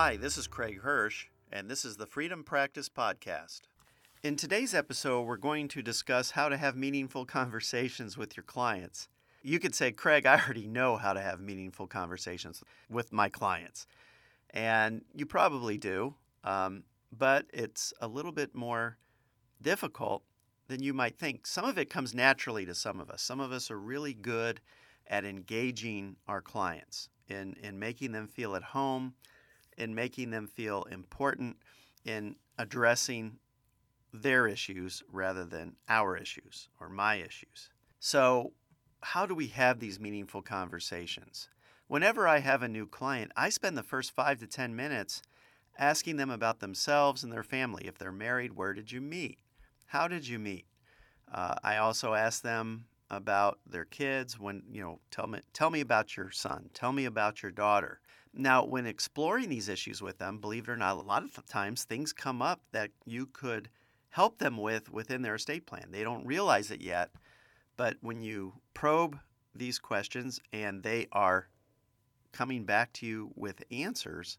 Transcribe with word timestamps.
Hi, 0.00 0.16
this 0.16 0.38
is 0.38 0.46
Craig 0.46 0.82
Hersch, 0.82 1.24
and 1.50 1.68
this 1.68 1.84
is 1.84 1.96
the 1.96 2.06
Freedom 2.06 2.44
Practice 2.44 2.88
Podcast. 2.88 3.62
In 4.22 4.36
today's 4.36 4.72
episode, 4.72 5.22
we're 5.22 5.36
going 5.36 5.66
to 5.66 5.82
discuss 5.82 6.30
how 6.30 6.48
to 6.48 6.56
have 6.56 6.76
meaningful 6.76 7.24
conversations 7.40 8.16
with 8.16 8.36
your 8.36 8.44
clients. 8.44 9.08
You 9.42 9.58
could 9.58 9.74
say, 9.74 9.90
Craig, 9.90 10.24
I 10.24 10.40
already 10.40 10.68
know 10.68 10.98
how 10.98 11.14
to 11.14 11.20
have 11.20 11.40
meaningful 11.40 11.88
conversations 11.88 12.62
with 12.88 13.12
my 13.12 13.28
clients. 13.28 13.88
And 14.50 15.02
you 15.16 15.26
probably 15.26 15.78
do, 15.78 16.14
um, 16.44 16.84
but 17.10 17.46
it's 17.52 17.92
a 18.00 18.06
little 18.06 18.30
bit 18.30 18.54
more 18.54 18.98
difficult 19.60 20.22
than 20.68 20.80
you 20.80 20.94
might 20.94 21.18
think. 21.18 21.44
Some 21.44 21.64
of 21.64 21.76
it 21.76 21.90
comes 21.90 22.14
naturally 22.14 22.64
to 22.66 22.74
some 22.76 23.00
of 23.00 23.10
us. 23.10 23.20
Some 23.20 23.40
of 23.40 23.50
us 23.50 23.68
are 23.68 23.80
really 23.80 24.14
good 24.14 24.60
at 25.08 25.24
engaging 25.24 26.14
our 26.28 26.40
clients 26.40 27.08
in, 27.26 27.56
in 27.60 27.80
making 27.80 28.12
them 28.12 28.28
feel 28.28 28.54
at 28.54 28.62
home, 28.62 29.14
in 29.78 29.94
making 29.94 30.30
them 30.30 30.46
feel 30.46 30.82
important, 30.84 31.56
in 32.04 32.36
addressing 32.58 33.38
their 34.12 34.46
issues 34.46 35.02
rather 35.10 35.44
than 35.44 35.76
our 35.88 36.16
issues 36.16 36.68
or 36.80 36.88
my 36.88 37.16
issues. 37.16 37.70
So, 38.00 38.52
how 39.00 39.26
do 39.26 39.34
we 39.34 39.46
have 39.48 39.78
these 39.78 40.00
meaningful 40.00 40.42
conversations? 40.42 41.48
Whenever 41.86 42.26
I 42.26 42.40
have 42.40 42.62
a 42.62 42.68
new 42.68 42.86
client, 42.86 43.32
I 43.36 43.48
spend 43.48 43.78
the 43.78 43.82
first 43.82 44.14
five 44.14 44.40
to 44.40 44.46
10 44.46 44.74
minutes 44.74 45.22
asking 45.78 46.16
them 46.16 46.30
about 46.30 46.58
themselves 46.58 47.22
and 47.22 47.32
their 47.32 47.44
family. 47.44 47.86
If 47.86 47.96
they're 47.96 48.12
married, 48.12 48.54
where 48.54 48.74
did 48.74 48.90
you 48.90 49.00
meet? 49.00 49.38
How 49.86 50.08
did 50.08 50.26
you 50.26 50.38
meet? 50.38 50.66
Uh, 51.32 51.54
I 51.62 51.76
also 51.76 52.14
ask 52.14 52.42
them 52.42 52.86
about 53.10 53.58
their 53.66 53.84
kids 53.84 54.38
when 54.38 54.62
you 54.70 54.82
know 54.82 54.98
tell 55.10 55.26
me 55.26 55.40
tell 55.52 55.70
me 55.70 55.80
about 55.80 56.16
your 56.16 56.30
son 56.30 56.68
tell 56.74 56.92
me 56.92 57.04
about 57.06 57.42
your 57.42 57.52
daughter. 57.52 58.00
Now 58.34 58.64
when 58.64 58.86
exploring 58.86 59.48
these 59.48 59.68
issues 59.68 60.02
with 60.02 60.18
them 60.18 60.38
believe 60.38 60.68
it 60.68 60.72
or 60.72 60.76
not 60.76 60.96
a 60.96 61.00
lot 61.00 61.22
of 61.22 61.46
times 61.46 61.84
things 61.84 62.12
come 62.12 62.42
up 62.42 62.60
that 62.72 62.90
you 63.06 63.26
could 63.26 63.68
help 64.10 64.38
them 64.38 64.56
with 64.58 64.92
within 64.92 65.22
their 65.22 65.36
estate 65.36 65.66
plan. 65.66 65.88
They 65.90 66.04
don't 66.04 66.26
realize 66.26 66.70
it 66.70 66.82
yet 66.82 67.10
but 67.76 67.96
when 68.00 68.20
you 68.20 68.52
probe 68.74 69.18
these 69.54 69.78
questions 69.78 70.40
and 70.52 70.82
they 70.82 71.06
are 71.12 71.48
coming 72.32 72.64
back 72.64 72.92
to 72.92 73.06
you 73.06 73.30
with 73.34 73.64
answers 73.70 74.38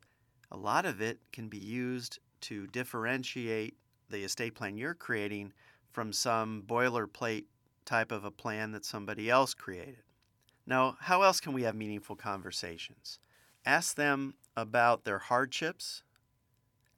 a 0.51 0.57
lot 0.57 0.85
of 0.85 1.01
it 1.01 1.19
can 1.31 1.49
be 1.49 1.57
used 1.57 2.19
to 2.41 2.67
differentiate 2.67 3.75
the 4.09 4.23
estate 4.23 4.55
plan 4.55 4.77
you're 4.77 4.93
creating 4.93 5.51
from 5.91 6.13
some 6.13 6.63
boilerplate 6.67 7.45
type 7.89 8.11
of 8.11 8.23
a 8.23 8.31
plan 8.31 8.71
that 8.71 8.85
somebody 8.85 9.29
else 9.29 9.55
created. 9.55 10.03
Now, 10.67 10.97
how 11.01 11.23
else 11.23 11.39
can 11.39 11.53
we 11.53 11.63
have 11.63 11.75
meaningful 11.75 12.15
conversations? 12.15 13.17
Ask 13.65 13.95
them 13.95 14.35
about 14.55 15.03
their 15.03 15.17
hardships. 15.17 16.03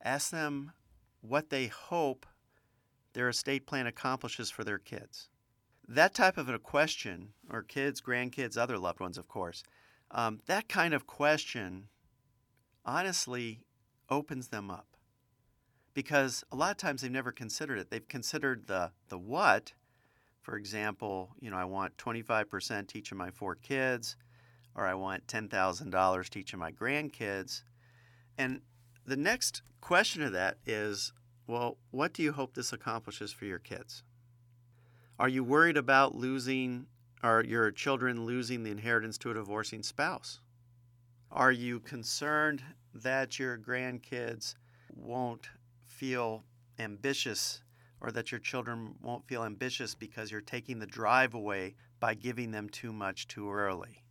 Ask 0.04 0.32
them 0.32 0.74
what 1.22 1.50
they 1.50 1.68
hope 1.68 2.26
their 3.14 3.30
estate 3.30 3.66
plan 3.66 3.88
accomplishes 3.88 4.52
for 4.52 4.66
their 4.66 4.78
kids. 4.78 5.30
That 5.88 6.14
type 6.14 6.38
of 6.38 6.50
a 6.50 6.60
question, 6.60 7.30
or 7.50 7.64
kids, 7.64 8.02
grandkids, 8.02 8.58
other 8.58 8.78
loved 8.78 9.00
ones, 9.00 9.18
of 9.18 9.28
course, 9.28 9.64
um, 10.12 10.42
that 10.48 10.68
kind 10.68 10.94
of 10.94 11.08
question 11.08 11.88
honestly 12.86 13.62
opens 14.10 14.50
them 14.50 14.70
up. 14.70 14.88
Because 15.94 16.44
a 16.52 16.56
lot 16.56 16.72
of 16.72 16.78
times 16.78 17.02
they've 17.02 17.12
never 17.12 17.32
considered 17.32 17.80
it. 17.80 17.90
They've 17.90 18.08
considered 18.08 18.68
the, 18.68 18.92
the 19.10 19.18
what, 19.18 19.74
for 20.42 20.58
example, 20.58 21.30
you 21.40 21.52
know, 21.52 21.58
I 21.58 21.66
want 21.66 21.98
25% 21.98 22.88
to 22.88 22.98
each 22.98 23.12
of 23.12 23.18
my 23.18 23.30
four 23.30 23.56
kids, 23.56 24.16
or 24.76 24.86
I 24.86 24.94
want 24.94 25.28
$10,000 25.28 26.30
to 26.30 26.40
each 26.40 26.54
of 26.54 26.60
my 26.60 26.72
grandkids. 26.72 27.64
And 28.38 28.62
the 29.06 29.18
next 29.18 29.62
question 29.82 30.22
of 30.24 30.32
that 30.34 30.58
is 30.66 31.14
well, 31.48 31.78
what 31.90 32.14
do 32.14 32.24
you 32.24 32.32
hope 32.32 32.54
this 32.54 32.72
accomplishes 32.72 33.34
for 33.34 33.46
your 33.46 33.60
kids? 33.60 34.04
Are 35.20 35.28
you 35.28 35.44
worried 35.44 35.76
about 35.76 36.16
losing, 36.16 36.86
or 37.24 37.44
your 37.44 37.72
children 37.72 38.26
losing 38.26 38.64
the 38.64 38.72
inheritance 38.72 39.18
to 39.20 39.32
a 39.32 39.34
divorcing 39.34 39.84
spouse? 39.84 40.40
Are 41.30 41.52
you 41.52 41.80
concerned 41.80 42.64
that 42.94 43.38
your 43.38 43.58
grandkids 43.58 44.56
won't 44.96 45.50
feel 45.86 46.44
ambitious 46.80 47.62
or 48.02 48.12
that 48.12 48.32
your 48.32 48.40
children 48.40 48.96
won't 49.02 49.28
feel 49.28 49.44
ambitious 49.44 49.94
because 49.96 50.32
you're 50.32 50.42
taking 50.42 50.80
the 50.80 50.88
drive 50.88 51.34
away 51.34 51.76
by 52.00 52.16
giving 52.16 52.52
them 52.52 52.68
too 52.68 52.92
much 52.92 53.28
too 53.28 53.52
early. 53.52 54.04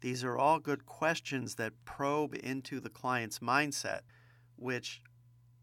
These 0.00 0.24
are 0.24 0.38
all 0.38 0.58
good 0.58 0.86
questions 0.86 1.54
that 1.56 1.72
probe 1.84 2.34
into 2.34 2.80
the 2.80 2.90
client's 2.90 3.40
mindset, 3.40 4.00
which 4.56 5.02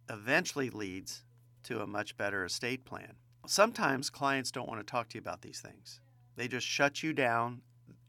eventually 0.10 0.70
leads 0.70 1.24
to 1.64 1.82
a 1.82 1.88
much 1.88 2.18
better 2.18 2.46
estate 2.46 2.86
plan. 2.86 3.14
Sometimes 3.46 4.10
clients 4.10 4.52
don't 4.52 4.68
want 4.68 4.80
to 4.80 4.92
talk 4.92 5.10
to 5.10 5.16
you 5.16 5.22
about 5.22 5.42
these 5.42 5.62
things. 5.62 6.02
They 6.36 6.48
just 6.48 6.68
shut 6.68 7.02
you 7.02 7.14
down 7.14 7.62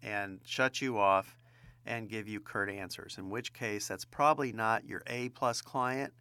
and 0.02 0.40
shut 0.44 0.80
you 0.80 0.98
off 0.98 1.36
and 1.86 2.08
give 2.08 2.28
you 2.28 2.40
curt 2.40 2.68
answers, 2.68 3.16
in 3.18 3.30
which 3.30 3.52
case 3.52 3.88
that's 3.88 4.04
probably 4.04 4.52
not 4.52 4.84
your 4.84 5.02
A 5.06 5.30
plus 5.30 5.62
client 5.62 6.12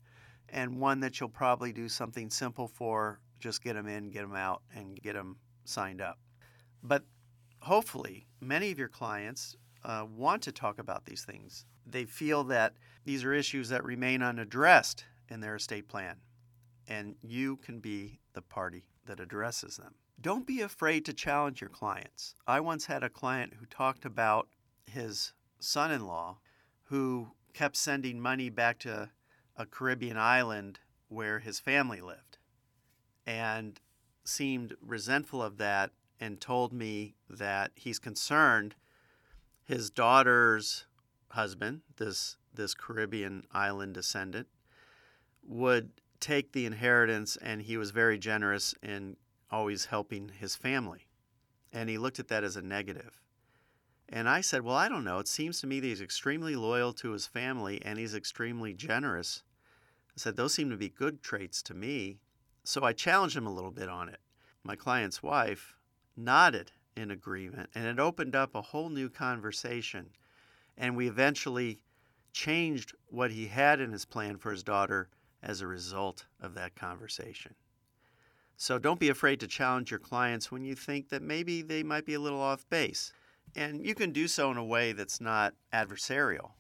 and 0.50 0.80
one 0.80 1.02
that 1.02 1.20
you'll 1.20 1.30
probably 1.30 1.74
do 1.74 1.90
something 1.90 2.30
simple 2.30 2.68
for 2.68 3.20
just 3.40 3.64
get 3.64 3.74
them 3.74 3.88
in, 3.88 4.10
get 4.10 4.22
them 4.22 4.36
out, 4.36 4.62
and 4.76 5.02
get 5.02 5.14
them 5.14 5.38
signed 5.66 6.02
up. 6.02 6.20
But 6.84 7.04
hopefully, 7.62 8.28
many 8.40 8.72
of 8.72 8.80
your 8.80 8.88
clients 8.88 9.56
uh, 9.84 10.06
want 10.10 10.42
to 10.44 10.52
talk 10.52 10.80
about 10.80 11.06
these 11.06 11.24
things. 11.24 11.66
They 11.86 12.06
feel 12.06 12.44
that 12.46 12.74
these 13.06 13.24
are 13.24 13.34
issues 13.34 13.70
that 13.70 13.84
remain 13.84 14.22
unaddressed 14.22 15.06
in 15.30 15.40
their 15.40 15.56
estate 15.56 15.88
plan, 15.88 16.18
and 16.88 17.16
you 17.22 17.58
can 17.58 17.80
be 17.80 18.20
the 18.34 18.42
party 18.42 18.86
that 19.06 19.20
addresses 19.20 19.78
them. 19.78 19.96
Don't 20.20 20.48
be 20.48 20.62
afraid 20.62 21.06
to 21.06 21.14
challenge 21.14 21.62
your 21.62 21.70
clients. 21.70 22.36
I 22.48 22.60
once 22.60 22.86
had 22.86 23.04
a 23.04 23.10
client 23.10 23.54
who 23.60 23.66
talked 23.68 24.04
about 24.04 24.48
his 24.86 25.34
son 25.60 25.92
in 25.92 26.06
law 26.06 26.40
who 26.86 27.32
kept 27.54 27.76
sending 27.76 28.20
money 28.20 28.50
back 28.50 28.80
to 28.80 29.10
a 29.56 29.66
Caribbean 29.66 30.18
island 30.18 30.80
where 31.08 31.40
his 31.40 31.60
family 31.60 32.02
lived 32.02 32.27
and 33.28 33.80
seemed 34.24 34.76
resentful 34.82 35.44
of 35.44 35.58
that 35.58 35.92
and 36.20 36.42
told 36.42 36.74
me 36.74 37.14
that 37.30 37.72
he's 37.76 38.00
concerned 38.00 38.74
his 39.66 39.90
daughter's 39.90 40.86
husband, 41.30 41.82
this 41.98 42.38
this 42.54 42.74
Caribbean 42.74 43.44
island 43.52 43.94
descendant, 43.94 44.48
would 45.44 45.92
take 46.20 46.54
the 46.54 46.66
inheritance 46.66 47.38
and 47.38 47.62
he 47.62 47.78
was 47.78 47.92
very 47.92 48.18
generous 48.18 48.74
in 48.82 49.16
always 49.52 49.86
helping 49.86 50.30
his 50.30 50.56
family. 50.56 51.06
And 51.72 51.90
he 51.90 51.98
looked 51.98 52.18
at 52.18 52.30
that 52.30 52.44
as 52.44 52.56
a 52.56 52.62
negative. 52.62 53.22
And 54.10 54.28
I 54.30 54.42
said, 54.42 54.62
Well, 54.62 54.76
I 54.76 54.88
don't 54.88 55.04
know. 55.04 55.20
It 55.20 55.28
seems 55.28 55.60
to 55.62 55.68
me 55.68 55.80
that 55.80 55.88
he's 55.88 56.02
extremely 56.02 56.56
loyal 56.56 56.94
to 56.94 57.12
his 57.12 57.28
family 57.28 57.82
and 57.84 58.00
he's 58.00 58.16
extremely 58.16 58.74
generous. 58.74 59.44
I 60.10 60.14
said, 60.16 60.38
Those 60.38 60.54
seem 60.54 60.70
to 60.70 60.78
be 60.78 60.90
good 60.90 61.22
traits 61.22 61.62
to 61.64 61.74
me. 61.74 62.20
So 62.68 62.84
I 62.84 62.92
challenged 62.92 63.38
him 63.38 63.48
a 63.48 63.54
little 63.54 63.72
bit 63.72 63.88
on 63.88 64.10
it. 64.10 64.20
My 64.62 64.76
client's 64.76 65.24
wife 65.24 65.78
nodded 66.18 66.74
in 66.98 67.12
agreement, 67.12 67.70
and 67.74 67.86
it 67.86 67.98
opened 67.98 68.36
up 68.36 68.56
a 68.56 68.62
whole 68.62 68.90
new 68.90 69.08
conversation. 69.08 70.10
And 70.78 70.98
we 70.98 71.08
eventually 71.08 71.80
changed 72.34 72.94
what 73.08 73.32
he 73.32 73.48
had 73.48 73.80
in 73.80 73.94
his 73.94 74.04
plan 74.04 74.36
for 74.36 74.52
his 74.52 74.64
daughter 74.64 75.08
as 75.42 75.62
a 75.62 75.68
result 75.68 76.26
of 76.42 76.56
that 76.56 76.76
conversation. 76.76 77.56
So 78.58 78.78
don't 78.78 79.00
be 79.00 79.08
afraid 79.08 79.40
to 79.40 79.48
challenge 79.48 79.90
your 79.90 80.02
clients 80.02 80.52
when 80.52 80.66
you 80.66 80.76
think 80.76 81.08
that 81.08 81.22
maybe 81.22 81.62
they 81.62 81.84
might 81.84 82.06
be 82.06 82.16
a 82.16 82.20
little 82.20 82.42
off 82.42 82.70
base. 82.70 83.14
And 83.56 83.86
you 83.86 83.96
can 83.96 84.12
do 84.12 84.28
so 84.28 84.52
in 84.52 84.58
a 84.58 84.66
way 84.66 84.92
that's 84.92 85.22
not 85.22 85.54
adversarial. 85.72 86.52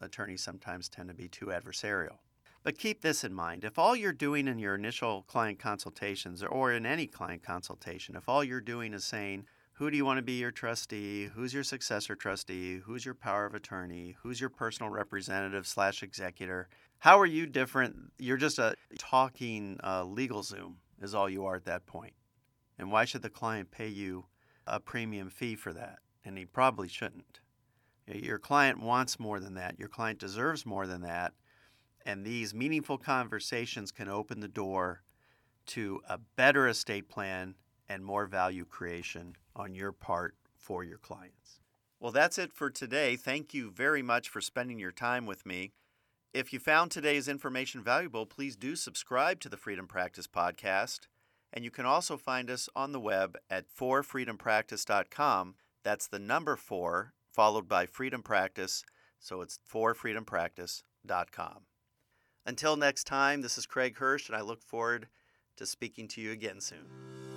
Attorneys 0.00 0.42
sometimes 0.42 0.88
tend 0.88 1.08
to 1.08 1.14
be 1.14 1.28
too 1.28 1.46
adversarial. 1.46 2.18
But 2.62 2.78
keep 2.78 3.00
this 3.02 3.24
in 3.24 3.34
mind. 3.34 3.64
If 3.64 3.78
all 3.78 3.96
you're 3.96 4.12
doing 4.12 4.46
in 4.46 4.58
your 4.58 4.74
initial 4.76 5.22
client 5.22 5.58
consultations 5.58 6.42
or 6.42 6.72
in 6.72 6.86
any 6.86 7.06
client 7.06 7.42
consultation, 7.42 8.14
if 8.14 8.28
all 8.28 8.44
you're 8.44 8.60
doing 8.60 8.94
is 8.94 9.04
saying, 9.04 9.46
who 9.74 9.90
do 9.90 9.96
you 9.96 10.04
want 10.04 10.18
to 10.18 10.22
be 10.22 10.38
your 10.38 10.52
trustee? 10.52 11.24
Who's 11.34 11.52
your 11.52 11.64
successor 11.64 12.14
trustee? 12.14 12.76
Who's 12.76 13.04
your 13.04 13.14
power 13.14 13.46
of 13.46 13.54
attorney? 13.54 14.16
Who's 14.22 14.40
your 14.40 14.50
personal 14.50 14.92
representative 14.92 15.66
slash 15.66 16.04
executor? 16.04 16.68
How 16.98 17.18
are 17.18 17.26
you 17.26 17.46
different? 17.46 17.96
You're 18.18 18.36
just 18.36 18.60
a 18.60 18.76
talking 18.96 19.80
uh, 19.82 20.04
LegalZoom, 20.04 20.74
is 21.00 21.16
all 21.16 21.28
you 21.28 21.46
are 21.46 21.56
at 21.56 21.64
that 21.64 21.86
point. 21.86 22.12
And 22.78 22.92
why 22.92 23.06
should 23.06 23.22
the 23.22 23.30
client 23.30 23.72
pay 23.72 23.88
you 23.88 24.26
a 24.68 24.78
premium 24.78 25.30
fee 25.30 25.56
for 25.56 25.72
that? 25.72 25.98
And 26.24 26.38
he 26.38 26.44
probably 26.44 26.86
shouldn't. 26.86 27.40
Your 28.06 28.38
client 28.38 28.80
wants 28.80 29.18
more 29.18 29.40
than 29.40 29.54
that. 29.54 29.80
Your 29.80 29.88
client 29.88 30.20
deserves 30.20 30.64
more 30.64 30.86
than 30.86 31.02
that. 31.02 31.32
And 32.04 32.24
these 32.24 32.54
meaningful 32.54 32.98
conversations 32.98 33.92
can 33.92 34.08
open 34.08 34.40
the 34.40 34.48
door 34.48 35.02
to 35.66 36.00
a 36.08 36.18
better 36.18 36.66
estate 36.66 37.08
plan 37.08 37.54
and 37.88 38.04
more 38.04 38.26
value 38.26 38.64
creation 38.64 39.36
on 39.54 39.74
your 39.74 39.92
part 39.92 40.34
for 40.56 40.82
your 40.82 40.98
clients. 40.98 41.60
Well, 42.00 42.12
that's 42.12 42.38
it 42.38 42.52
for 42.52 42.70
today. 42.70 43.16
Thank 43.16 43.54
you 43.54 43.70
very 43.70 44.02
much 44.02 44.28
for 44.28 44.40
spending 44.40 44.78
your 44.78 44.90
time 44.90 45.26
with 45.26 45.46
me. 45.46 45.72
If 46.32 46.52
you 46.52 46.58
found 46.58 46.90
today's 46.90 47.28
information 47.28 47.82
valuable, 47.82 48.26
please 48.26 48.56
do 48.56 48.74
subscribe 48.74 49.38
to 49.40 49.48
the 49.48 49.56
Freedom 49.56 49.86
Practice 49.86 50.26
Podcast. 50.26 51.00
And 51.52 51.64
you 51.64 51.70
can 51.70 51.84
also 51.84 52.16
find 52.16 52.50
us 52.50 52.68
on 52.74 52.92
the 52.92 53.00
web 53.00 53.36
at 53.50 53.66
forfreedompractice.com. 53.68 55.54
That's 55.84 56.06
the 56.06 56.18
number 56.18 56.56
four, 56.56 57.12
followed 57.30 57.68
by 57.68 57.86
Freedom 57.86 58.22
Practice. 58.22 58.82
So 59.20 59.42
it's 59.42 59.58
forfreedompractice.com. 59.70 61.66
Until 62.44 62.76
next 62.76 63.04
time, 63.04 63.40
this 63.40 63.56
is 63.56 63.66
Craig 63.66 63.96
Hersch, 63.96 64.28
and 64.28 64.36
I 64.36 64.40
look 64.40 64.62
forward 64.62 65.06
to 65.56 65.66
speaking 65.66 66.08
to 66.08 66.20
you 66.20 66.32
again 66.32 66.60
soon. 66.60 67.31